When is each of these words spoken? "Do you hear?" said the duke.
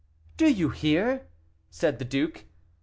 "Do 0.35 0.51
you 0.51 0.69
hear?" 0.69 1.27
said 1.69 1.99
the 1.99 2.05
duke. 2.05 2.45